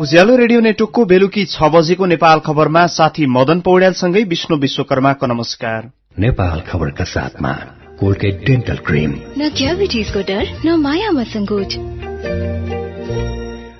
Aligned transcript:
उज्यालो 0.00 0.36
radio 0.36 0.60
नेटवर्कको 0.60 1.04
बेलुकी 1.04 1.44
छ 1.44 1.68
बजेको 1.72 2.06
नेपाल 2.06 2.38
खबरमा 2.38 2.86
साथी 2.86 3.26
मदन 3.26 3.60
पौड्यालसँगै 3.60 4.22
विष्णु 4.22 4.56
विश्वकर्माको 4.56 5.26
नमस्कार। 5.26 5.90
नेपाल 6.18 6.60
खबरका 6.60 7.04
साथमा 7.04 7.52
कोलगेट 8.00 8.40
डेन्टल 8.46 8.76
क्रिम। 8.76 9.10
न 9.38 9.48
क्याभिटिजको 9.48 10.20
डर 10.20 10.46
न 10.66 10.76
मायामा 10.80 11.24
सङ्कोच। 11.24 11.76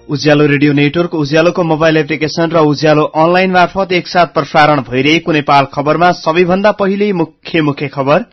उज्यालो 0.08 0.46
रेडियो 0.46 0.72
नेटवर्क 0.72 1.14
उज्यालोको 1.14 1.62
मोबाइल 1.62 1.96
एप्लिकेशन 1.96 2.50
र 2.50 2.64
उज्यालो 2.68 3.04
अनलाइन 3.16 3.50
मार्फत 3.50 3.92
एकसाथ 3.92 4.26
प्रसारण 4.26 4.80
भइरहेको 4.90 5.32
नेपाल 5.32 5.64
खबरमा 5.74 6.12
सबैभन्दा 6.20 6.72
पहिले 6.72 7.12
मुख्य 7.12 7.62
मुख्य 7.62 7.88
खबर। 7.88 8.24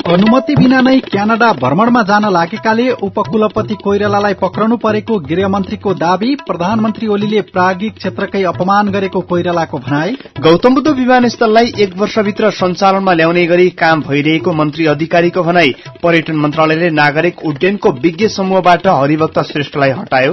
अनुमति 0.00 0.54
बिना 0.56 0.80
नै 0.80 0.98
क्यानाडा 1.00 1.52
भ्रमणमा 1.52 2.02
जान 2.02 2.24
लागेकाले 2.32 2.88
उपकुलपति 3.02 3.74
कोइरालालाई 3.74 4.34
पक्रनु 4.34 4.76
परेको 4.76 5.18
गृहमन्त्रीको 5.20 5.92
दावी 5.94 6.34
प्रधानमन्त्री 6.46 7.06
ओलीले 7.06 7.40
प्रागिक 7.48 7.96
क्षेत्रकै 7.96 8.42
अपमान 8.42 8.88
गरेको 8.88 9.20
कोइरालाको 9.20 9.78
भनाई। 9.78 10.16
गौतम 10.40 10.74
बुद्ध 10.74 10.88
विमानस्थललाई 10.90 11.72
एक 11.78 11.96
वर्षभित्र 11.98 12.50
सञ्चालनमा 12.50 13.12
ल्याउने 13.12 13.44
गरी 13.46 13.68
काम 13.76 14.02
भइरहेको 14.02 14.52
मन्त्री 14.52 14.86
अधिकारीको 14.86 15.42
भनाई। 15.42 15.74
पर्यटन 16.02 16.36
मन्त्रालयले 16.36 16.90
नागरिक 16.90 17.44
उड्डयनको 17.44 17.92
विज्ञ 18.00 18.28
समूहबाट 18.28 18.86
हरिभक्त 18.86 19.38
श्रेष्ठलाई 19.42 19.90
हटायो। 19.90 20.32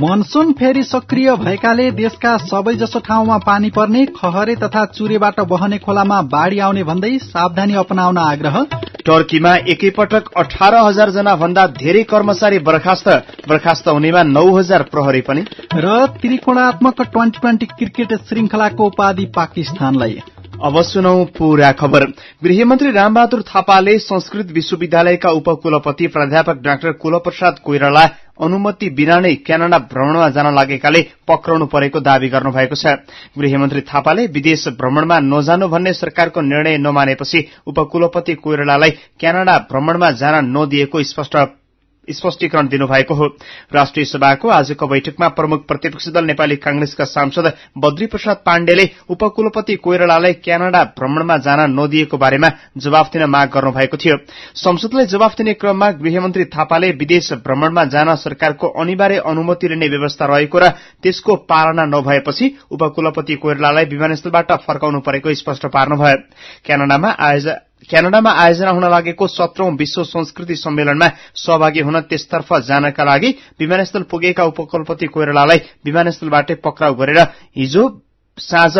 मनसून 0.00 0.52
फेरि 0.52 0.82
सक्रिय 0.84 1.34
भएकाले 1.36 1.90
देशका 1.94 2.36
सबैजसो 2.46 2.98
ठाउँमा 3.00 3.38
पानी 3.46 3.70
पर्ने 3.70 4.06
खहरे 4.16 4.54
तथा 4.56 4.84
चुरेबाट 4.94 5.40
बहने 5.48 5.78
खोलामा 5.78 6.22
बाढ़ी 6.28 6.58
आउने 6.58 6.84
भन्दै 6.84 7.16
सावधानी 7.24 7.74
अपनाउन 7.74 8.18
आग्रह। 8.18 8.64
टर्कीमा 9.08 9.54
एकैपटक 9.72 10.24
अठार 10.36 10.74
हजार 10.76 11.10
जना 11.10 11.34
भन्दा 11.36 11.66
धेरै 11.74 12.02
कर्मचारी 12.04 12.58
बर्खास्त 12.60 13.08
बर्खास्त 13.48 13.88
हुनेमा 13.88 14.22
नौ 14.28 14.46
हजार 14.52 14.82
प्रहरी 14.92 15.20
पनि। 15.28 15.44
र 15.74 16.06
त्रिकोणात्मक 16.20 17.00
ट्वेन्टी 17.02 17.40
ट्वेन्टी 17.40 17.66
क्रिकेट 17.78 18.12
श्रृंखलाको 18.28 18.86
उपाधि 18.86 19.24
पाकिस्तानलाई। 19.36 20.18
अब 20.64 20.80
सुनौ 20.82 21.14
पूरा 21.38 21.70
खबर। 21.72 22.04
गृहमन्त्री 22.44 22.90
रामबहादुर 22.90 23.42
थापाले 23.48 23.98
संस्कृत 23.98 24.50
विश्वविद्यालयका 24.52 25.30
उपकुलपति 25.30 26.06
प्राध्यापक 26.06 26.62
डाक्टर 26.62 26.92
कुलप्रसाद 27.02 27.58
कोइराला 27.64 28.04
अनुमति 28.40 28.88
बिना 28.90 29.18
नै 29.20 29.34
क्यानाडा 29.46 29.78
भ्रमणमा 29.90 30.28
जान 30.30 30.54
लागेकाले 30.54 31.00
पक्राउनु 31.28 31.66
परेको 31.66 32.00
दावी 32.00 32.28
गर्नुभएको 32.28 32.76
छ। 32.76 32.86
गृहमन्त्री 33.38 33.80
थापाले 33.90 34.26
विदेश 34.34 34.68
भ्रमणमा 34.78 35.18
नजानु 35.22 35.68
भन्ने 35.68 35.92
सरकारको 35.92 36.40
निर्णय 36.40 36.76
नमानेपछि 36.78 37.46
उपकुलपति 37.66 38.34
कोइरालालाई 38.34 38.90
क्यानाडा 39.20 39.56
भ्रमणमा 39.70 40.10
जान 40.20 40.34
नदिएको 40.56 41.02
स्पष्ट 41.02 41.36
स्पष्टीकरण 42.10 42.68
दिनुभएको 42.68 43.14
हो। 43.14 43.26
राष्ट्रिय 43.72 44.04
सभाको 44.06 44.48
आजको 44.48 44.86
बैठकमा 44.86 45.28
प्रमुख 45.30 45.66
प्रतिपक्षी 45.66 46.10
दल 46.10 46.24
नेपाली 46.24 46.56
कांग्रेसका 46.58 47.04
सांसद 47.06 47.52
बद्री 47.78 48.06
प्रसाद 48.06 48.42
पाण्डेले 48.46 48.88
उपकुलपति 49.10 49.74
कोइरालालाई 49.76 50.32
क्यानाडा 50.40 50.82
भ्रमणमा 50.98 51.36
जान 51.38 51.60
नदिएको 51.70 52.18
बारेमा 52.18 52.50
जवाफ 52.78 53.12
दिन 53.12 53.24
माग 53.24 53.50
गर्नुभएको 53.54 53.96
थियो। 53.96 54.16
संसदलाई 54.56 55.06
जवाफ 55.06 55.36
दिने 55.36 55.54
क्रममा 55.54 55.90
गृहमन्त्री 56.00 56.44
थापाले 56.48 56.90
विदेश 56.90 57.32
भ्रमणमा 57.44 57.84
जान 57.84 58.14
सरकारको 58.16 58.68
अनिवार्य 58.80 59.22
अनुमति 59.26 59.68
लिने 59.68 59.88
व्यवस्था 59.88 60.26
रहेको 60.26 60.58
र 60.58 60.68
त्यसको 61.02 61.36
पालना 61.48 61.84
नभएपछि 61.88 62.54
उपकुलपति 62.70 63.34
कोइरालालाई 63.34 63.84
विमानस्थलबाट 63.84 64.52
फर्काउनु 64.66 65.00
परेको 65.00 65.34
स्पष्ट 65.34 65.66
पार्नुभयो। 65.66 66.16
क्यानाडामा 66.64 67.10
क्यानाडामा 67.82 68.30
आयोजना 68.42 68.70
हुन 68.70 68.84
लागेको 68.90 69.26
सत्रौं 69.28 69.70
विश्व 69.76 70.02
संस्कृति 70.04 70.56
सम्मेलनमा 70.56 71.08
सहभागी 71.36 71.80
हुन 71.80 72.00
त्यसतर्फ 72.10 72.52
जानका 72.68 73.04
लागि 73.04 73.30
विमानस्थल 73.60 74.02
पुगेका 74.10 74.44
उपकुलपति 74.44 75.06
कोइरालालाई 75.06 75.58
विमानस्थलबाटै 75.84 76.54
पक्राउ 76.64 76.94
गरेर 76.94 77.20
हिजो 77.56 77.84
साँझ 78.38 78.76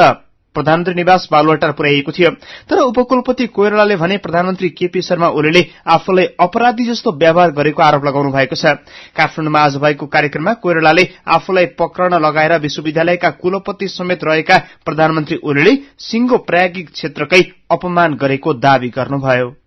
प्रधानमन्त्री 0.55 0.95
निवास 0.95 1.29
बालुवाटार 1.33 1.73
पुर्याइएको 1.73 2.13
थियो। 2.13 2.31
तर 2.71 2.79
उपकुलपति 2.81 3.47
कोइरालाले 3.47 3.97
भने 3.97 4.17
प्रधानमन्त्री 4.19 4.69
केपी 4.71 5.03
शर्मा 5.03 5.29
ओलीले 5.29 5.65
आफूलाई 5.87 6.25
अपराधी 6.41 6.85
जस्तो 6.87 7.13
व्यवहार 7.13 7.51
गरेको 7.51 7.83
आरोप 7.83 8.05
लगाउनु 8.05 8.33
भएको 8.33 8.57
छ। 8.57 8.79
काठमाडौँमा 9.17 9.61
आज 9.61 9.77
भएको 9.77 10.07
कार्यक्रममा 10.07 10.53
कोइरालाले 10.55 11.09
आफूलाई 11.27 11.67
पक्रन 11.79 12.15
लगाएर 12.19 12.59
विश्वविद्यालयका 12.59 13.31
कुलपति 13.39 13.89
समेत 13.89 14.25
रहेका 14.25 14.59
प्रधानमन्त्री 14.85 15.41
ओलीले 15.45 15.77
सिंगो 15.99 16.37
प्रागिक 16.39 16.91
क्षेत्रकै 16.91 17.43
अपमान 17.71 18.15
गरेको 18.15 18.53
दावी 18.55 18.89
गर्नुभयो। 18.89 19.58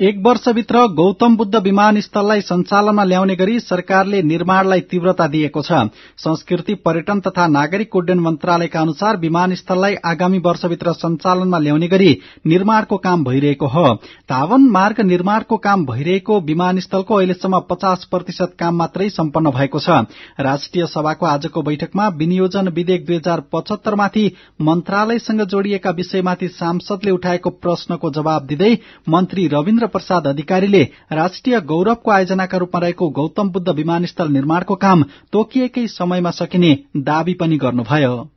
एक 0.00 0.16
वर्षभित्र 0.22 0.78
गौतम 0.94 1.36
बुद्ध 1.36 1.56
विमानस्थललाई 1.56 2.40
सञ्चालनमा 2.40 3.02
ल्याउने 3.04 3.34
गरी 3.36 3.58
सरकारले 3.60 4.22
निर्माणलाई 4.22 4.80
तीव्रता 4.90 5.26
दिएको 5.26 5.62
छ। 5.62 5.72
संस्कृति 6.18 6.74
पर्यटन 6.74 7.20
तथा 7.20 7.46
नागरिक 7.46 7.94
उड्डयन 7.96 8.18
मन्त्रालयका 8.20 8.80
अनुसार 8.80 9.16
विमानस्थललाई 9.16 9.94
आगामी 10.04 10.38
वर्षभित्र 10.38 10.92
सञ्चालनमा 10.94 11.58
ल्याउने 11.58 11.88
गरी 11.88 12.10
निर्माणको 12.46 12.96
काम 12.96 13.22
भइरहेको 13.24 13.66
हो। 13.66 13.84
धावन 14.30 14.66
मार्ग 14.68 15.00
निर्माणको 15.02 15.56
काम 15.58 15.84
भइरहेको 15.86 16.40
विमानस्थलको 16.40 17.14
अहिलेसम्म 17.14 17.60
पचास 17.70 18.04
प्रतिशत 18.10 18.56
काम 18.58 18.76
मात्रै 18.76 19.08
सम्पन्न 19.10 19.50
भएको 19.50 19.78
छ। 19.78 20.02
राष्ट्रिय 20.40 20.86
सभाको 20.86 21.26
आजको 21.26 21.62
बैठकमा 21.62 22.08
विनियोजन 22.16 22.68
विधेयक 22.70 23.06
दुई 23.06 23.16
हजार 23.16 23.44
पचहत्तरमाथि 23.52 24.26
मन्त्रालयसँग 24.62 25.46
जोडिएका 25.46 25.90
विषयमाथि 25.94 26.48
सांसदले 26.58 27.10
उठाएको 27.12 27.50
प्रश्नको 27.62 28.10
जवाब 28.10 28.46
दिँदै 28.46 28.74
मन्त्री 29.08 29.48
रविन्द्र 29.48 29.82
प्रसाद 29.86 30.26
अधिकारीले 30.26 30.82
राष्ट्रिय 31.12 31.60
गौरवको 31.60 32.10
आयोजनाका 32.10 32.58
रूपमा 32.58 32.80
रहेको 32.80 33.10
गौतम 33.10 33.50
बुद्ध 33.50 33.68
विमानस्थल 33.68 34.28
निर्माणको 34.28 34.74
काम 34.74 35.02
तोकिएकै 35.32 35.86
समयमा 35.86 36.30
सकिने 36.30 36.78
दावी 36.96 37.34
पनि 37.34 37.56
गर्नुभयो। 37.56 38.33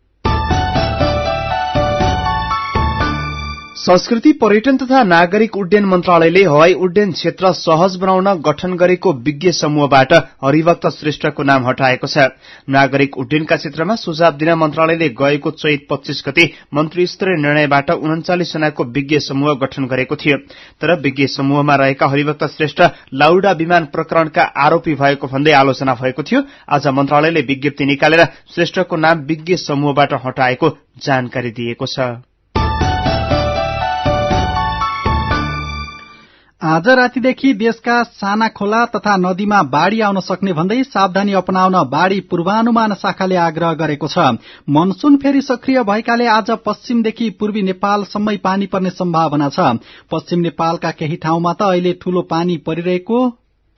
संस्कृति 3.87 4.31
पर्यटन 4.33 4.77
तथा 4.77 5.01
नागरिक 5.03 5.55
उड्डयन 5.57 5.85
मन्त्रालयले 5.85 6.43
हवाई 6.43 6.73
उड्डयन 6.85 7.11
क्षेत्र 7.11 7.51
सहज 7.53 7.95
बनाउन 7.95 8.27
गठन 8.41 8.73
गरेको 8.77 9.13
विज्ञ 9.25 9.51
समूहबाट 9.51 10.13
हरिभक्त 10.43 10.87
श्रेष्ठको 10.89 11.43
नाम 11.43 11.67
हटाएको 11.67 12.07
छ। 12.07 12.25
नागरिक 12.69 13.17
उड्डयनका 13.17 13.55
क्षेत्रमा 13.55 13.95
सुझाव 13.95 14.35
दिन 14.37 14.53
मन्त्रालयले 14.55 15.09
गएको 15.21 15.51
चैत 15.53 15.87
पच्चीस 15.89 16.23
गते 16.27 16.49
मन्त्री 16.73 17.07
स्तरीय 17.07 17.41
निर्णयबाट 17.41 17.91
उन्चालिस 17.93 18.53
जनाको 18.53 18.83
विज्ञ 18.91 19.19
समूह 19.21 19.55
गठन 19.63 19.87
गरेको 19.87 20.15
थियो। 20.17 20.37
तर 20.81 20.99
विज्ञ 20.99 21.27
समूहमा 21.29 21.75
रहेका 21.77 22.07
हरिभक्त 22.09 22.45
श्रेष्ठ 22.51 22.81
लाउडा 23.15 23.51
विमान 23.55 23.85
प्रकरणका 23.93 24.51
आरोपी 24.67 24.95
भएको 24.95 25.27
भन्दै 25.27 25.59
आलोचना 25.63 25.93
भएको 25.95 26.23
थियो। 26.23 26.43
आज 26.69 26.87
मन्त्रालयले 26.93 27.47
विज्ञप्ति 27.47 27.85
निकालेर 27.85 28.27
श्रेष्ठको 28.55 28.95
नाम 28.97 29.27
विज्ञ 29.27 29.55
समूहबाट 29.67 30.21
हटाएको 30.25 30.77
जानकारी 31.03 31.51
दिएको 31.51 31.85
छ। 31.87 32.15
आज 36.61 36.87
रातिदेखि 36.89 37.51
देशका 37.53 38.01
साना 38.03 38.47
खोला 38.47 38.85
तथा 38.85 39.15
नदीमा 39.17 39.61
बाढ़ी 39.63 39.99
आउन 40.01 40.19
सक्ने 40.19 40.53
भन्दै 40.53 40.83
सावधानी 40.83 41.33
अपनाउन 41.33 41.73
बाढ़ी 41.85 42.19
पूर्वानुमान 42.21 42.93
शाखाले 42.93 43.35
आग्रह 43.37 43.73
गरेको 43.73 44.07
छ। 44.07 44.17
मनसून 44.69 45.17
फेरि 45.17 45.41
सक्रिय 45.41 45.81
भएकाले 45.83 46.25
आज 46.27 46.49
पश्चिमदेखि 46.65 47.29
पूर्वी 47.37 47.61
नेपालसम्मै 47.61 48.35
पानी 48.41 48.65
पर्ने 48.65 48.89
सम्भावना 48.89 49.49
छ। 49.49 49.59
पश्चिम 50.11 50.39
नेपालका 50.39 50.91
केही 50.91 51.15
ठाउँमा 51.21 51.53
त 51.53 51.61
अहिले 51.61 51.93
ठूलो 52.01 52.21
पानी 52.25 52.57
परिरहेको 52.65 53.19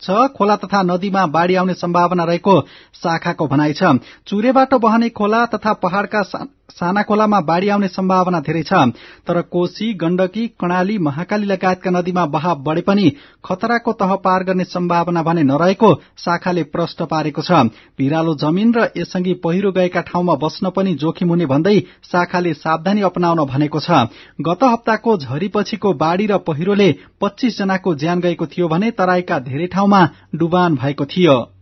छ। 0.01 0.31
खोला 0.31 0.55
तथा 0.55 0.83
नदीमा 0.85 1.25
बाढ़ी 1.35 1.55
आउने 1.55 1.73
सम्भावना 1.75 2.23
रहेको 2.23 2.59
शाखाको 2.95 3.47
भनाइ 3.47 3.73
छ। 3.73 3.99
चुरेबाट 4.27 4.73
बहने 4.79 5.09
खोला 5.11 5.45
तथा 5.51 5.73
पहाड़का 5.83 6.23
साना 6.69 7.01
खोलामा 7.03 7.39
बाढ़ी 7.41 7.69
आउने 7.69 7.87
सम्भावना 7.89 8.39
धेरै 8.39 8.63
छ 8.63 8.81
तर 9.27 9.41
कोशी 9.49 9.93
गण्डकी 9.95 10.45
कर्णाली 10.59 10.97
महाकाली 10.99 11.45
लगायतका 11.45 11.91
नदीमा 11.91 12.25
बहाव 12.27 12.63
बढ़े 12.63 12.81
पनि 12.81 13.09
खतराको 13.45 13.93
तह 13.93 14.15
पार 14.23 14.43
गर्ने 14.43 14.63
सम्भावना 14.65 15.23
भने 15.23 15.43
नरहेको 15.43 15.93
शाखाले 16.17 16.63
प्रश्न 16.69 17.05
पारेको 17.05 17.41
छ। 17.41 17.51
भिरालो 17.99 18.35
जमीन 18.35 18.73
र 18.73 18.87
यसअघि 18.97 19.33
पहिरो 19.43 19.71
गएका 19.71 20.01
ठाउँमा 20.01 20.35
बस्न 20.37 20.69
पनि 20.71 20.93
जोखिम 20.95 21.29
हुने 21.29 21.45
भन्दै 21.45 21.77
शाखाले 22.05 22.53
सावधानी 22.55 23.01
अपनाउन 23.01 23.45
भनेको 23.45 23.79
छ। 23.79 24.07
गत 24.41 24.63
हप्ताको 24.63 25.17
झरीपछिको 25.19 25.93
बाढ़ी 25.95 26.25
र 26.27 26.37
पहिरोले 26.47 26.89
पच्चीस 27.21 27.57
जनाको 27.59 27.95
ज्यान 27.95 28.19
गएको 28.19 28.45
थियो 28.47 28.67
भने 28.67 28.91
तराईका 28.93 29.39
धेरै 29.41 29.67
ठाउँमा 29.67 30.01
डुबान 30.35 30.75
भएको 30.75 31.05
थियो। 31.05 31.58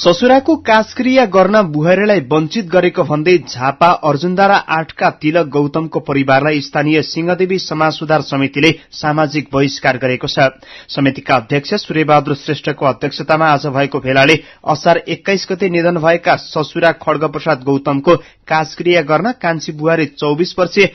ससुराको 0.00 0.54
काजक्रिया 0.66 1.24
गर्न 1.26 1.60
बुहारीलाई 1.72 2.20
वञ्चित 2.28 2.68
गरेको 2.72 3.02
भन्दै 3.04 3.36
झापा 3.38 3.88
अर्जुनदारा 4.08 4.54
आठका 4.76 5.10
तिलक 5.20 5.46
गौतमको 5.46 6.00
परिवारलाई 6.00 6.60
स्थानीय 6.60 7.02
सिंहदेवी 7.02 7.58
समाज 7.60 7.92
सुधार 7.94 8.22
समितिले 8.22 8.70
सामाजिक 8.92 9.48
बहिष्कार 9.52 9.96
गरेको 9.98 10.26
छ। 10.26 10.48
समितिका 10.88 11.36
अध्यक्ष 11.36 11.74
सूर्यबहादुर 11.84 12.34
श्रेष्ठको 12.36 12.86
अध्यक्षतामा 12.86 13.50
आज 13.50 13.66
भएको 13.76 14.00
भेलाले 14.00 14.38
असार 14.72 15.02
एक्काइस 15.08 15.46
गते 15.50 15.68
निधन 15.68 16.00
भएका 16.00 16.36
ससुरा 16.48 16.92
खड्ग 17.04 17.28
प्रसाद 17.28 17.62
गौतमको 17.64 18.16
काजक्रिया 18.48 19.02
गर्न 19.04 19.32
कान्छी 19.36 19.72
बुहारी 19.76 20.06
चौबिस 20.16 20.58
वर्षीय 20.58 20.92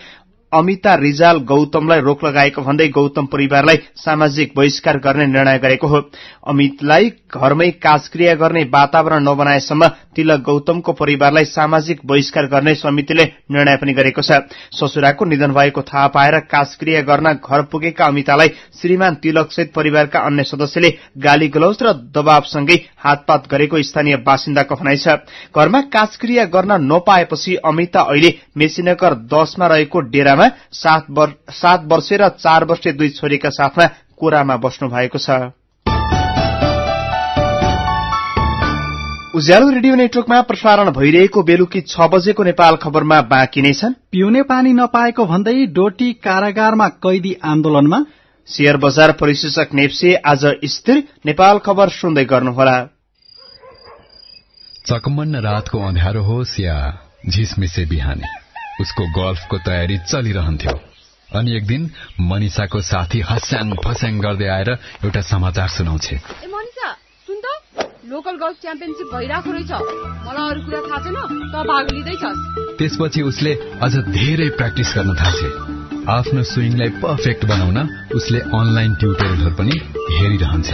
अमिता 0.53 0.93
रिजाल 0.95 1.37
गौतमलाई 1.43 1.99
रोक 1.99 2.23
लगाएको 2.25 2.61
भन्दै 2.61 2.87
गौतम 2.87 3.25
परिवारलाई 3.25 3.77
सामाजिक 3.95 4.51
बहिष्कार 4.55 4.97
गर्ने 4.97 5.25
निर्णय 5.27 5.57
गरेको 5.57 5.87
हो। 5.87 5.99
अमितलाई 6.47 7.09
घरमै 7.35 7.69
काजक्रिया 7.83 8.33
गर्ने 8.35 8.63
वातावरण 8.69 9.23
नबनाएसम्म 9.23 9.87
तिलक 10.15 10.41
गौतमको 10.41 10.91
परिवारलाई 10.93 11.45
सामाजिक 11.45 11.99
बहिष्कार 12.05 12.45
गर्ने 12.45 12.75
समितिले 12.75 13.23
निर्णय 13.51 13.75
पनि 13.77 13.93
गरेको 13.93 14.21
छ। 14.21 14.39
ससुराको 14.71 15.25
निधन 15.25 15.51
भएको 15.51 15.81
थाहा 15.81 16.07
पाएर 16.07 16.39
काजक्रिया 16.47 17.01
गर्न 17.01 17.33
घर 17.35 17.61
पुगेका 17.71 18.05
अमितालाई 18.05 18.47
श्रीमान 18.81 19.15
तिलकसहित 19.15 19.73
परिवारका 19.73 20.19
अन्य 20.21 20.43
सदस्यले 20.45 20.93
गाली 21.17 21.47
गलौज 21.49 21.77
र 21.83 21.93
दबावसँगै 22.15 22.77
हातपात 22.97 23.51
गरेको 23.51 23.81
स्थानीय 23.83 24.15
बासिन्दाको 24.23 24.75
भनाइ 24.75 24.97
छ। 24.97 25.19
घरमा 25.51 25.81
काजक्रिया 25.91 26.45
गर्न 26.47 26.79
नपाएपछि 26.85 27.55
अमिता 27.65 28.01
अहिले 28.01 28.33
मेसिनगर 28.57 29.13
दशमा 29.27 29.67
रहेको 29.67 30.01
डेरामा 30.35 31.49
सात 31.51 31.83
वर्ष 31.85 32.11
र 32.13 32.29
चार 32.29 32.63
वर्षे 32.65 32.91
दुई 32.91 33.09
छोरीका 33.09 33.49
साथमा 33.49 33.85
कोरामा 34.17 34.55
बस्नु 34.57 34.89
भएको 34.89 35.17
छ। 35.17 35.51
उज्यालो 39.35 39.69
रेडियो 39.69 39.95
नेटवर्कमा 39.95 40.41
प्रसारण 40.41 40.89
भइरहेको 40.91 41.43
बेलुकी 41.43 41.81
छ 41.81 42.07
बजेको 42.07 42.43
नेपाल 42.43 42.75
खबरमा 42.75 43.21
बाँकी 43.21 43.61
नै 43.61 43.73
छन्। 43.73 43.93
पिउने 44.11 44.41
पानी 44.43 44.71
नपाएको 44.73 45.25
भन्दै 45.25 45.65
डोटी 45.75 46.13
कारागारमा 46.23 46.87
कैदी 47.03 47.33
आन्दोलनमा। 47.43 47.99
शेयर 48.47 48.77
बजार 48.77 49.11
परिसूचक 49.11 49.73
नेप्से 49.73 50.15
आज 50.15 50.45
स्थिर 50.65 51.03
नेपाल 51.25 51.59
खबर 51.59 51.89
सुन्दै 51.89 52.25
गर्नुहोला। 52.25 52.77
चकमन्न 54.87 55.35
रातको 55.41 55.79
अँध्यारो 55.79 56.23
होस् 56.23 56.59
या 56.59 56.77
झिसमिसे 57.27 57.85
बिहानी। 57.85 58.44
उसको 58.81 59.07
गल्फको 59.07 59.57
तयारी 59.57 59.97
चलिरहन्थ्यो। 59.97 60.79
अनि 61.35 61.57
एक 61.57 61.67
दिन 61.67 61.91
मनिषाको 62.21 62.81
साथी 62.81 63.19
हस्याङ 63.19 63.73
फस्याङ 63.85 64.19
गर्दै 64.19 64.47
आएर 64.47 64.69
एउटा 65.03 65.21
समाचार 65.21 65.67
सुनाउँछे। 65.67 66.19
लोकल 68.09 68.31
गल्फ 68.31 68.61
च्याम्पियनसिप 68.61 69.07
भइरहेको 69.15 69.51
रहेछ। 69.51 69.71
मलाई 70.27 70.49
अरू 70.49 70.61
कुरा 70.61 70.81
थाहा 70.81 70.99
छैन 70.99 71.15
त 71.51 71.67
भाग 71.67 71.91
लिँदैछस्। 71.91 72.77
त्यसपछि 72.79 73.21
उसले 73.21 73.53
अझ 73.81 73.95
धेरै 73.95 74.49
प्र्याक्टिस 74.49 74.93
गर्न 74.95 75.15
थाल्छे। 75.15 75.49
आफ्नो 76.11 76.43
स्विङलाई 76.43 76.89
पर्फेक्ट 76.89 77.45
बनाउन 77.45 77.77
उसले 78.15 78.39
अनलाइन 78.39 78.95
ट्युटोरियलहरू 78.95 79.55
पनि 79.55 79.75
हेरिरहन्छ। 80.17 80.69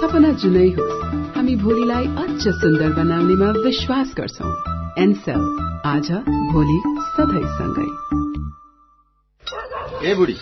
सपना 0.00 0.30
जुनै 0.32 0.68
हो। 0.68 1.27
हामी 1.48 1.62
भोलिलाई 1.64 2.06
अझ 2.20 2.44
सुन्दर 2.54 2.90
बनाउनेमा 2.92 3.46
विश्वास 3.64 4.08
गर्छौ। 4.16 4.48
एनसेल 5.00 5.42
आज 5.88 6.08
भोलि 6.52 6.76
सधैँसँगै। 7.12 7.86
ए 10.04 10.14
बुढी 10.14 10.36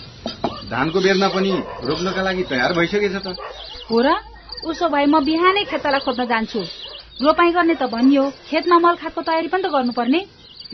धानको 0.66 0.98
बेरमा 1.00 1.28
पनि 1.30 1.52
रोप्नका 1.86 2.22
लागि 2.26 2.42
तयार 2.50 2.72
भइसकेछ 2.78 3.14
त। 3.22 3.36
हो 3.86 4.00
र? 4.02 4.08
उसो 4.66 4.88
भए 4.90 5.06
म 5.06 5.22
बिहानै 5.22 5.62
खेतलाई 5.70 6.02
खोज्न 6.02 6.26
जान्छु। 6.26 6.60
रोपाई 7.22 7.50
गर्ने 7.54 7.74
त 7.78 7.86
भनियो 7.86 8.24
खेतमा 8.50 8.76
मल 8.82 8.94
खादको 8.98 9.22
तयारी 9.22 9.48
पनि 9.54 9.62
त 9.62 9.70
गर्नुपर्ने। 9.70 10.20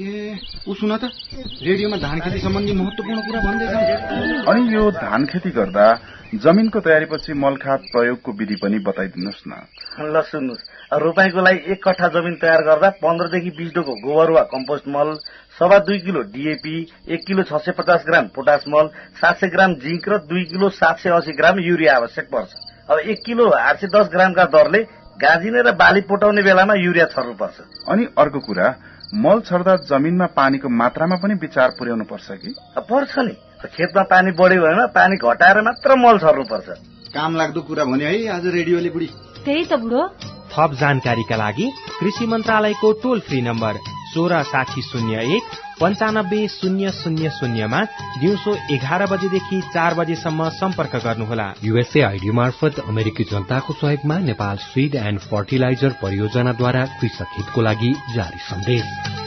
ए 0.00 0.40
सुन 0.64 0.96
त 0.96 1.12
रेडियोमा 1.60 1.96
धान 2.08 2.16
खेती 2.24 2.40
सम्बन्धी 2.40 2.72
महत्वपूर्ण 2.80 3.20
कुरा 3.28 3.40
भन्दैछ। 3.44 4.48
अनि 4.48 4.60
यो 4.80 4.90
धान 4.96 5.28
खेती 5.28 5.50
गर्दा 5.60 5.86
जमिनको 6.32 6.80
तयारीपछि 6.80 7.32
मल 7.34 7.56
खाद 7.56 7.80
प्रयोगको 7.92 8.32
विधि 8.32 8.56
पनि 8.56 8.78
बताइदिनुहोस् 8.78 9.42
न। 9.48 9.52
ल 10.08 10.20
सुन्नुहोस्। 10.24 10.62
रोपाईको 10.96 11.40
लागि 11.40 11.72
एक 11.72 11.80
कट्ठा 11.84 12.08
जमिन 12.08 12.34
तयार 12.40 12.62
गर्दा 12.64 12.88
पन्ध्रदेखि 13.04 13.50
बिस 13.52 13.70
डोको 13.74 13.92
गोबर 14.00 14.30
वा 14.32 14.42
कम्पोस्ट 14.48 14.88
मल 14.88 15.12
सवा 15.60 15.78
दुई 15.78 15.98
किलो 15.98 16.20
डिएपी 16.32 16.76
एक 17.12 17.20
किलो 17.26 17.42
छ 17.42 17.60
सय 17.60 17.72
पचास 17.76 18.04
ग्राम 18.08 18.32
पोटास 18.32 18.64
मल 18.68 18.88
सात 19.20 19.36
सय 19.36 19.48
ग्राम 19.48 19.74
जिङ्क 19.84 20.08
र 20.08 20.18
दुई 20.24 20.44
किलो 20.48 20.68
सात 20.72 20.98
सय 20.98 21.10
अस्सी 21.10 21.32
ग्राम 21.36 21.60
युरिया 21.60 21.96
आवश्यक 21.96 22.26
पर्छ। 22.32 22.50
अब 22.88 22.98
एक 22.98 23.20
किलो 23.26 23.50
आठ 23.52 23.76
सय 23.76 23.92
दस 23.92 24.08
ग्रामका 24.08 24.44
दरले 24.56 24.82
गाजिने 25.20 25.60
र 25.60 25.76
बाली 25.76 26.00
पोटाउने 26.08 26.42
बेलामा 26.42 26.74
युरिया 26.80 27.06
छर्नु 27.12 27.34
पर्छ 27.36 27.60
अनि 27.92 28.08
अर्को 28.18 28.40
कुरा 28.40 28.74
मल 29.20 29.40
छर्दा 29.44 29.76
जमिनमा 29.84 30.26
पानीको 30.32 30.68
मात्रामा 30.72 31.16
पनि 31.16 31.34
विचार 31.36 31.68
पुर्याउनु 31.78 32.04
पर्छ 32.04 32.28
कि? 32.32 32.54
पर्छ 32.80 33.18
नि। 33.18 33.36
खेतमा 33.68 34.02
पानी 34.10 34.30
बढ्यो 34.32 34.62
भने 34.62 34.86
पानी 34.94 35.16
घटाएर 35.18 35.60
मात्र 35.62 35.96
मल 35.96 36.18
छर्नु 36.18 36.44
पर्छ 36.50 36.68
काम 37.14 37.36
लाग्दो 37.36 37.60
कुरा 37.62 37.84
भन्यो 37.84 38.08
है 38.08 38.28
आज 38.34 38.46
रेडियोले 38.54 38.90
बुढी। 38.90 39.08
त्यही 39.44 39.64
त 39.64 39.80
बुढो। 39.82 40.02
थप 40.52 40.70
जानकारीका 40.80 41.36
लागि 41.36 41.66
कृषि 41.98 42.26
मन्त्रालयको 42.26 42.92
टोल 43.02 43.20
फ्री 43.20 43.40
नम्बर 43.42 43.74
सोह्र 44.12 44.42
साठी 44.44 44.82
शून्य 44.82 45.20
एक 45.36 45.44
पञ्चानब्बे 45.80 46.40
शून्य 46.48 46.90
शून्य 46.92 47.30
शून्यमा 47.30 47.80
दिउँसो 48.20 48.56
एघार 48.70 49.06
बजेदेखि 49.06 49.60
चार 49.74 49.94
बजेसम्म 49.94 50.48
सम्पर्क 50.58 50.96
गर्नुहोला। 51.04 51.46
युएसए 51.64 52.02
आइडी 52.02 52.30
मार्फत 52.30 52.80
अमेरिकी 52.88 53.24
जनताको 53.32 53.72
सहयोगमा 53.72 54.18
नेपाल 54.28 54.56
सिड 54.66 54.94
एण्ड 54.98 55.20
फर्टिलाइजर 55.30 55.96
परियोजनाद्वारा 56.02 56.84
कृषक 57.00 57.34
हितको 57.38 57.60
लागि 57.62 57.92
जारी 58.14 58.38
सन्देश। 58.50 59.21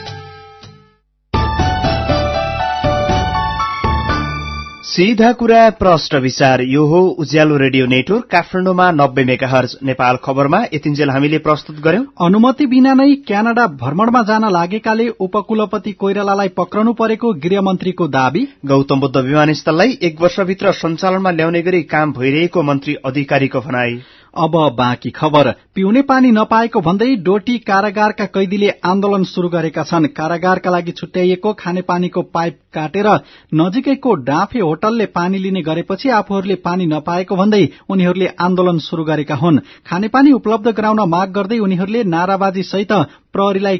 सीधा 4.86 5.30
कुरा 5.32 5.68
प्रश्न 5.70 6.18
विचार। 6.18 6.60
यो 6.62 6.84
हो 6.86 6.98
उज्यालो 7.18 7.56
रेडियो 7.56 7.86
नेटवर्क 7.86 8.24
काठमाडौँमा 8.24 8.90
नब्बे 8.90 9.24
मेगा 9.24 9.48
हर्ज 9.48 9.76
नेपाल 9.82 10.16
खबरमा। 10.24 10.60
यतिन्जेल 10.74 11.10
हामीले 11.10 11.38
प्रस्तुत 11.38 11.80
गर्यौं। 11.80 12.04
अनुमति 12.26 12.66
बिना 12.66 12.92
नै 12.94 13.14
क्यानाडा 13.26 13.66
भ्रमणमा 13.82 14.22
जान 14.22 14.48
लागेकाले 14.52 15.08
उपकुलपति 15.20 15.92
कोइरालालाई 15.92 16.48
पक्रनु 16.56 16.92
परेको 16.92 17.32
गृहमन्त्रीको 17.44 18.08
दावी। 18.08 18.46
गौतम 18.66 19.00
बुद्ध 19.00 19.16
विमानस्थललाई 19.16 19.98
एक 20.02 20.20
वर्षभित्र 20.20 20.72
सञ्चालनमा 20.72 21.30
ल्याउने 21.30 21.62
गरी 21.62 21.82
काम 21.90 22.12
भइरहेको 22.12 22.62
मन्त्री 22.62 22.94
अधिकारीको 23.04 23.60
भनाई। 23.60 23.98
अब 24.36 24.56
बाँकी 24.78 25.10
खबर। 25.10 25.50
पिउने 25.74 26.00
पानी 26.02 26.30
नपाएको 26.30 26.80
भन्दै 26.80 27.14
डोटी 27.24 27.56
कारागारका 27.60 28.24
कैदीले 28.26 28.68
आन्दोलन 28.84 29.24
शुरू 29.24 29.48
गरेका 29.48 29.82
छन्। 29.82 30.06
कारागारका 30.12 30.70
लागि 30.70 30.92
छुट्याइएको 30.92 31.52
खानेपानीको 31.52 32.22
पाइप 32.34 32.58
काटेर 32.74 33.08
नजिकैको 33.54 34.14
डाँफे 34.24 34.60
होटलले 34.60 35.06
पानी 35.16 35.38
लिने 35.38 35.62
गरेपछि 35.62 36.08
आफूहरूले 36.10 36.54
पानी 36.60 36.86
नपाएको 36.86 37.36
भन्दै 37.36 37.62
उनीहरूले 37.88 38.28
आन्दोलन 38.40 38.78
शुरू 38.78 39.04
गरेका 39.04 39.34
हुन्। 39.34 39.60
खानेपानी 39.88 40.32
उपलब्ध 40.32 40.68
गराउन 40.70 41.08
माग 41.08 41.32
गर्दै 41.32 41.58
उनीहरूले 41.58 42.04
नाराबाजी 42.06 42.62
सहित 42.62 42.92
प्रहरीलाई 43.32 43.78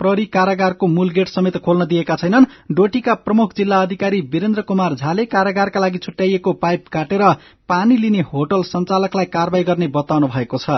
प्रहरी 0.00 0.24
कारागारको 0.26 0.86
मूल 0.86 1.10
गेट 1.10 1.28
समेत 1.28 1.56
खोल्न 1.56 1.86
दिएका 1.86 2.16
छैनन्। 2.16 2.46
डोटीका 2.72 3.14
प्रमुख 3.24 3.54
जिल्ला 3.56 3.80
अधिकारी 3.82 4.20
वीरेन्द्र 4.32 4.62
कुमार 4.62 4.94
झाले 4.94 5.24
कारागारका 5.26 5.80
लागि 5.80 5.98
छुट्याइएको 5.98 6.52
पाइप 6.52 6.88
काटेर 6.92 7.22
पानी 7.68 7.96
लिने 7.96 8.20
होटल 8.32 8.62
संचालकलाई 8.66 9.24
कारवाही 9.30 9.64
गर्ने 9.64 9.88
बताउनु 9.94 10.28
भएको 10.28 10.58
छ। 10.58 10.70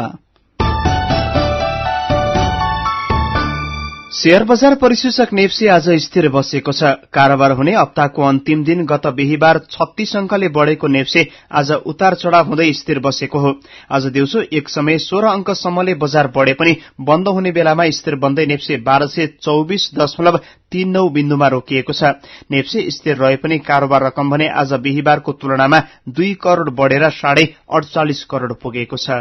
शेयर 4.06 4.42
बजार 4.44 4.74
परिसूचक 4.74 5.32
नेप्सी 5.32 5.66
आज 5.66 5.88
स्थिर 6.00 6.28
बसेको 6.28 6.72
छ। 6.72 6.90
कारोबार 7.12 7.50
हुने 7.52 7.72
हप्ताको 7.74 8.22
अन्तिम 8.22 8.62
दिन 8.64 8.84
गत 8.86 9.06
बिहिबार 9.12 9.58
छत्तीस 9.70 10.14
अंकले 10.16 10.48
बढ़ेको 10.48 10.86
नेप्से 10.86 11.26
आज 11.52 11.70
उतार 11.86 12.14
चढ़ाव 12.14 12.46
हुँदै 12.46 12.72
स्थिर 12.72 12.98
बसेको 12.98 13.38
हो। 13.38 13.52
आज 13.90 14.06
दिउँसो 14.08 14.42
एक 14.52 14.68
समय 14.68 14.98
सोह्र 14.98 15.26
अंकसम्मले 15.28 15.94
बजार 15.96 16.26
बढ़े 16.36 16.52
पनि 16.52 16.76
बन्द 17.00 17.28
हुने 17.28 17.52
बेलामा 17.52 17.88
स्थिर 17.90 18.14
बन्दै 18.16 18.46
नेप्से 18.46 18.76
बाह्र 18.86 19.06
सय 19.08 19.26
चौबिस 19.42 19.88
दशमलव 19.94 20.38
तीन 20.72 20.90
नौ 20.90 21.08
बिन्दुमा 21.08 21.48
रोकिएको 21.48 21.92
छ। 21.92 22.14
नेप्से 22.50 22.90
स्थिर 22.90 23.16
रहे 23.16 23.36
पनि 23.36 23.58
कारोबार 23.66 24.06
रकम 24.06 24.30
भने 24.30 24.48
आज 24.54 24.72
बिहिबारको 24.86 25.32
तुलनामा 25.32 25.82
दुई 26.10 26.32
करोड़ 26.40 26.70
बढ़ेर 26.72 27.08
साढे 27.12 27.44
अडचालिस 27.70 28.24
करोड़ 28.24 28.52
पुगेको 28.52 28.96
छ। 28.98 29.18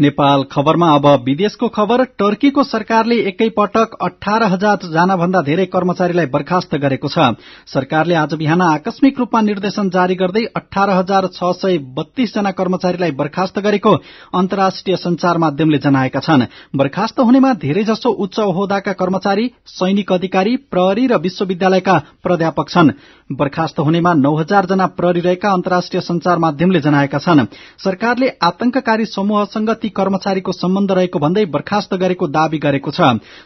नेपाल 0.00 0.42
खबरमा 0.52 0.86
अब 0.94 1.06
विदेशको 1.24 1.68
खबर 1.68 2.02
टर्कीको 2.20 2.62
सरकारले 2.64 3.16
एकै 3.30 3.48
पटक 3.56 3.96
अठार 4.02 4.42
हजार 4.52 4.86
जना 4.92 5.16
भन्दा 5.16 5.40
धेरै 5.48 5.66
कर्मचारीलाई 5.66 6.26
बर्खास्त 6.26 6.74
गरेको 6.84 7.08
छ। 7.08 7.26
सरकारले 7.68 8.14
आज 8.14 8.34
बिहान 8.34 8.62
आकस्मिक 8.62 9.18
रूपमा 9.18 9.40
निर्देशन 9.40 9.90
जारी 9.90 10.14
गर्दै 10.22 10.44
अठार 10.56 10.90
हजार 10.90 11.28
छ 11.34 11.50
सय 11.58 11.76
बत्तीस 11.98 12.34
जना 12.34 12.50
कर्मचारीलाई 12.52 13.10
बर्खास्त 13.20 13.58
गरेको 13.60 13.92
अन्तर्राष्ट्रिय 14.34 14.96
संचार 14.96 15.38
माध्यमले 15.38 15.78
जनाएका 15.78 16.20
छन्। 16.20 16.46
बर्खास्त 16.74 17.20
हुनेमा 17.20 17.52
धेरैजसो 17.60 18.10
उच्च 18.24 18.38
ओहदाका 18.40 18.92
कर्मचारी 19.02 19.46
सैनिक 19.68 20.12
अधिकारी 20.12 20.56
प्रहरी 20.72 21.06
र 21.06 21.20
विश्वविद्यालयका 21.20 21.98
प्राध्यापक 22.24 22.68
छन्। 22.70 22.90
बर्खास्त 23.30 23.78
हुनेमा 23.80 24.12
नौ 24.16 24.34
हजार 24.36 24.66
जना 24.66 24.86
प्रहरी 24.96 25.20
रहेका 25.20 25.52
अन्तर्राष्ट्रिय 25.52 26.00
संचार 26.02 26.38
माध्यमले 26.38 26.80
जनाएका 26.80 27.18
छन्। 27.20 27.46
सरकारले 27.78 28.28
आतंककारी 28.42 29.04
समूहसँग 29.06 29.70
कर्मचारीको 29.92 30.52
सम्बन्ध 30.54 30.92
रहेको 30.92 31.18
भन्दै 31.18 31.44
बर्खास्त 31.48 31.94
गरेको 31.96 32.26
दावी 32.28 32.58
गरेको 32.58 32.90
छ। 32.90 33.00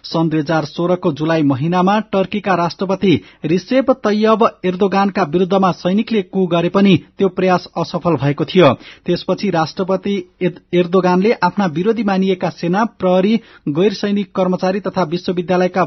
सन् 0.05 0.31
दुई 0.31 0.41
हजार 0.41 0.65
सोह्रको 0.67 1.13
जुलाई 1.15 1.43
महिनामा 1.45 1.99
टर्कीका 2.13 2.55
राष्ट्रपति 2.57 3.13
रिसेप 3.45 3.91
तैयब 4.05 4.45
एर्दोगानका 4.65 5.23
विरूद्धमा 5.31 5.71
सैनिकले 5.75 6.23
कु 6.29 6.47
गरे 6.49 6.69
पनि 6.71 6.95
त्यो 7.19 7.29
प्रयास 7.31 7.69
असफल 7.77 8.17
भएको 8.19 8.45
थियो। 8.47 8.73
त्यसपछि 9.07 9.51
राष्ट्रपति 9.53 10.15
एर्दोगानले 10.75 11.33
आफ्ना 11.45 11.67
विरोधी 11.75 12.05
मानिएका 12.05 12.51
सेना 12.53 12.85
प्रहरी 12.97 13.35
गैर 13.71 13.93
सैनिक 13.95 14.35
कर्मचारी 14.37 14.81
तथा 14.83 15.03
विश्वविद्यालयका 15.11 15.85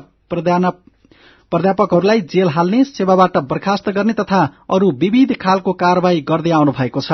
प्राध्यापकहरूलाई 1.51 2.21
जेल 2.27 2.49
हाल्ने 2.49 2.83
सेवाबाट 2.83 3.37
बर्खास्त 3.49 3.89
गर्ने 3.89 4.13
तथा 4.13 4.39
अरू 4.69 4.91
विविध 4.99 5.33
खालको 5.41 5.73
कार्यवाही 5.75 6.21
गर्दै 6.21 6.51
आउनु 6.51 6.71
भएको 6.71 7.01
छ। 7.01 7.11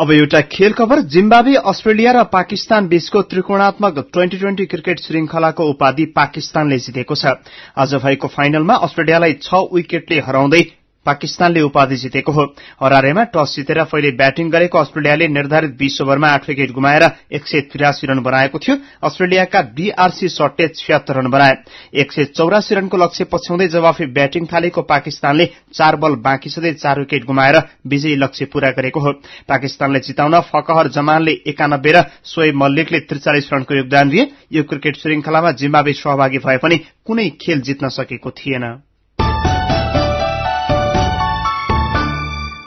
अब 0.00 0.10
एउटा 0.12 0.40
खेल 0.50 0.72
खबर। 0.72 1.00
जिम्बावे 1.06 1.54
अस्ट्रेलिया 1.70 2.12
र 2.12 2.22
पाकिस्तान 2.26 2.86
बीचको 2.88 3.20
त्रिकोणात्मक 3.22 3.98
ट्वेन्टी 4.12 4.38
ट्वेन्टी 4.38 4.64
क्रिकेट 4.66 5.00
श्रृंखलाको 5.00 5.64
उपाधि 5.70 6.04
पाकिस्तानले 6.16 6.78
जितेको 6.78 7.14
छ। 7.14 7.38
आज 7.78 7.94
भएको 8.02 8.28
फाइनलमा 8.28 8.74
अस्ट्रेलियालाई 8.82 9.32
छ 9.42 9.54
विकेटले 9.72 10.18
हराउँदै 10.20 10.62
पाकिस्तानले 11.06 11.60
उपाधि 11.62 11.96
जितेको 11.96 12.32
हो। 12.32 12.44
हरारेमा 12.82 13.24
टस 13.30 13.54
जितेर 13.56 13.82
पहिले 13.84 14.10
ब्याटिङ 14.12 14.50
गरेको 14.50 14.78
अस्ट्रेलियाले 14.78 15.28
निर्धारित 15.28 15.76
बीस 15.76 16.00
ओभरमा 16.02 16.28
आठ 16.28 16.48
विकेट 16.48 16.70
गुमाएर 16.72 17.04
एक 17.32 17.46
सय 17.46 17.60
त्रियासी 17.72 18.06
रन 18.06 18.22
बनाएको 18.22 18.58
थियो। 18.58 18.76
अस्ट्रेलियाका 19.02 19.60
बीआरसी 19.74 20.28
सट्टे 20.30 20.68
छिहत्तर 20.70 21.16
रन 21.16 21.30
बनाए। 21.30 21.56
एक 21.94 22.12
सय 22.12 22.24
चौरासी 22.26 22.74
रनको 22.74 22.96
लक्ष्य 22.96 23.24
पछ्याउँदै 23.26 23.68
जवाफी 23.68 24.06
ब्याटिङ 24.12 24.46
थालेको 24.46 24.82
पाकिस्तानले 24.84 25.46
चार 25.74 25.96
बल 25.96 26.14
बाँकी 26.22 26.50
सधैँ 26.50 26.72
चार 26.74 26.98
विकेट 27.00 27.24
गुमाएर 27.26 27.60
विजयी 27.86 28.16
लक्ष्य 28.16 28.44
पूरा 28.46 28.70
गरेको 28.70 29.00
हो। 29.00 29.12
पाकिस्तानलाई 29.48 30.00
जिताउन 30.02 30.40
फकहर 30.46 30.88
जमानले 30.90 31.32
एकानब्बे 31.46 31.92
र 31.92 32.02
सोएब 32.24 32.54
मल्लिकले 32.54 33.00
त्रिचालिस 33.02 33.52
रनको 33.52 33.74
योगदान 33.74 34.10
दिए। 34.10 34.30
यो 34.52 34.62
क्रिकेट 34.64 34.96
श्रृंखलामा 34.96 35.50
जिम्बावे 35.52 35.92
सहभागी 35.94 36.38
भए 36.38 36.56
पनि 36.58 36.76
कुनै 37.06 37.28
खेल 37.40 37.60
जित्न 37.60 37.88
सकेको 37.90 38.30
थिएन। 38.32 38.64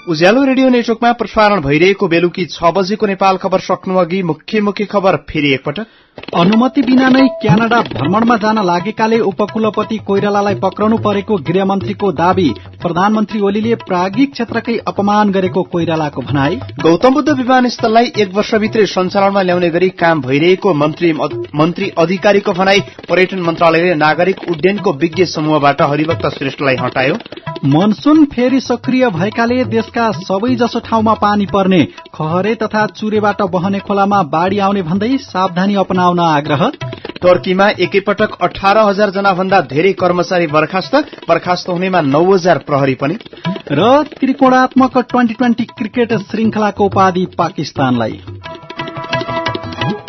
उज्यालो 0.08 0.44
रेडियो 0.44 0.68
नेटवर्कमा 0.70 1.12
प्रसारण 1.20 1.62
भइरहेको 1.62 2.08
बेलुकी 2.08 2.44
छ 2.48 2.70
बजेको 2.72 3.06
नेपाल 3.06 3.38
खबर 3.38 3.60
सक्नु 3.60 3.96
अघि 4.00 4.22
मुख्य 4.24 4.62
मुख्य 4.62 4.86
खबर 4.86 5.16
फेरि 5.28 5.52
एकपटक। 5.54 5.88
अनुमति 6.18 6.82
बिना 6.82 7.08
नै 7.10 7.22
क्यानाडा 7.42 7.82
भ्रमणमा 7.84 8.36
जान 8.38 8.58
लागेकाले 8.66 9.20
उपकुलपति 9.22 9.98
कोइरालालाई 10.08 10.56
पक्राउनु 10.56 10.98
परेको 10.98 11.36
गृहमन्त्रीको 11.48 12.12
दावी 12.12 12.48
प्रधानमन्त्री 12.82 13.40
ओलीले 13.42 13.76
प्राज्ञिक 13.84 14.32
क्षेत्रकै 14.32 14.76
अपमान 14.88 15.32
गरेको 15.32 15.64
कोइरालाको 15.72 16.22
भनाई। 16.22 16.56
गौतम 16.84 17.14
बुद्ध 17.14 17.30
विमानस्थललाई 17.32 18.12
एक 18.18 18.34
वर्षभित्रै 18.36 18.86
सञ्चालनमा 18.88 19.42
ल्याउने 19.42 19.70
गरी 19.70 19.90
काम 20.02 20.22
भइरहेको 20.22 20.74
मन्त्री 20.74 21.90
अधिकारीको 21.98 22.54
भनाई 22.54 22.80
पर्यटन 23.10 23.40
मन्त्रालयले 23.42 23.96
नागरिक 23.98 24.44
उड्डयनको 24.52 24.94
विज्ञ 24.96 25.26
समूहबाट 25.28 25.82
हरिभक्त 25.84 26.28
श्रेष्ठलाई 26.38 26.76
हटायो। 26.82 27.16
मनसून 27.68 28.24
फेरि 28.26 28.60
सक्रिय 28.62 29.08
भएकाले 29.10 29.64
देशका 29.68 30.12
सबैजसो 30.20 30.80
ठाउँमा 30.80 31.14
पानी 31.22 31.46
पर्ने 31.46 31.82
खहरे 32.16 32.54
तथा 32.56 32.86
चुरेबाट 32.98 33.42
बहने 33.54 33.80
खोलामा 33.80 34.22
बाढ़ी 34.30 34.60
आउने 34.60 34.82
भन्दै 34.84 35.18
सावधानी 35.24 35.76
अपनाउन 36.08 36.20
आग्रह। 36.20 36.72
टर्कीमा 37.22 37.68
एकैपटक 37.80 38.38
अठार 38.42 38.78
हजार 38.80 39.10
जना 39.10 39.32
भन्दा 39.34 39.60
धेरै 39.68 39.92
कर्मचारी 39.94 40.48
बर्खास्त 40.48 40.96
बर्खास्त 41.28 41.70
हुनेमा 41.70 42.02
नौ 42.04 42.24
हजार 42.26 42.58
प्रहरी 42.68 42.96
पनि। 42.96 43.16
र 43.72 44.04
त्रिकोणात्मक 44.14 44.98
ट्वेन्टी 45.12 45.34
ट्वेन्टी 45.34 45.64
क्रिकेट 45.74 46.14
श्रृंखलाको 46.22 46.86
उपाधि 46.86 47.26
पाकिस्तानलाई। 47.38 48.22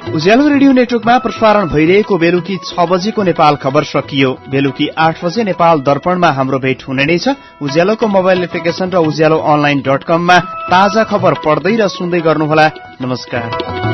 उज्यालो 0.09 0.49
रेडियो 0.49 0.73
नेटवर्कमा 0.73 1.17
प्रसारण 1.19 1.67
भइरहेको 1.69 2.17
बेलुकी 2.19 2.57
छ 2.64 2.87
बजेको 2.90 3.23
नेपाल 3.23 3.57
खबर 3.57 3.85
सकियो। 3.85 4.31
बेलुकी 4.50 4.88
आठ 4.99 5.25
बजे 5.25 5.45
नेपाल 5.45 5.81
दर्पणमा 5.81 6.31
हाम्रो 6.31 6.59
भेट 6.59 6.88
हुने 6.88 7.05
नै 7.05 7.19
छ। 7.19 7.37
उज्यालोको 7.62 8.07
मोबाइल 8.07 8.43
एप्लिकेशन 8.45 8.90
र 8.90 9.05
उज्यालो 9.05 9.38
अनलाइन 9.38 9.83
डट 9.85 10.05
कममा 10.05 10.38
ताजा 10.73 11.05
खबर 11.05 11.35
पढ्दै 11.45 11.76
र 11.76 11.88
सुन्दै 11.88 12.21
गर्नुहोला। 12.21 12.67
नमस्कार। 13.02 13.88